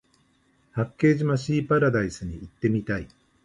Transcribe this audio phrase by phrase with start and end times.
[0.71, 3.07] 八景島シーパラダイスに行ってみたい